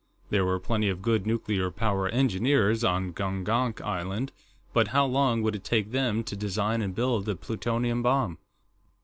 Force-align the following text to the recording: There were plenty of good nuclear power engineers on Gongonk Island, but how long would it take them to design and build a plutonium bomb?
There 0.31 0.45
were 0.45 0.59
plenty 0.59 0.89
of 0.89 1.03
good 1.03 1.27
nuclear 1.27 1.69
power 1.69 2.09
engineers 2.09 2.83
on 2.83 3.11
Gongonk 3.13 3.81
Island, 3.81 4.31
but 4.73 4.87
how 4.87 5.05
long 5.05 5.43
would 5.43 5.55
it 5.55 5.63
take 5.63 5.91
them 5.91 6.23
to 6.23 6.35
design 6.35 6.81
and 6.81 6.95
build 6.95 7.29
a 7.29 7.35
plutonium 7.35 8.01
bomb? 8.01 8.39